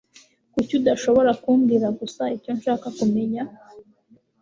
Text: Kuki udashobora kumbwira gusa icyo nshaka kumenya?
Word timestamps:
Kuki 0.53 0.73
udashobora 0.81 1.31
kumbwira 1.41 1.87
gusa 1.99 2.23
icyo 2.35 2.51
nshaka 2.57 2.87
kumenya? 2.97 3.43